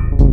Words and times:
you. 0.00 0.29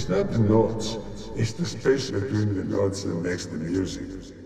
It's 0.00 0.08
not 0.08 0.32
the 0.32 0.38
notes, 0.38 0.96
it's 1.36 1.52
the 1.52 1.66
space 1.66 2.10
between 2.10 2.54
the 2.54 2.64
notes 2.64 3.02
that 3.02 3.14
makes 3.16 3.44
the 3.44 3.58
music. 3.58 4.39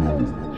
know. 0.00 0.49